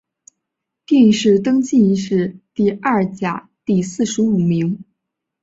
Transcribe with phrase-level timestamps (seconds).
[0.87, 4.83] 殿试登进士第二甲第四十五名。